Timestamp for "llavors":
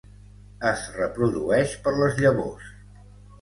2.23-2.73